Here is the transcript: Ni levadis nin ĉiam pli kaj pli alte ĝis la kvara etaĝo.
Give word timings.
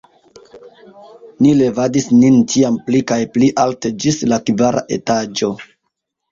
Ni 1.45 1.51
levadis 1.59 2.09
nin 2.23 2.41
ĉiam 2.55 2.81
pli 2.89 3.03
kaj 3.13 3.21
pli 3.37 3.53
alte 3.67 3.95
ĝis 4.03 4.21
la 4.33 4.43
kvara 4.51 4.85
etaĝo. 5.01 5.55